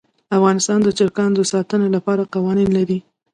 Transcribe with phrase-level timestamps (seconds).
[0.37, 2.99] افغانستان د چرګان د ساتنې لپاره قوانین لري.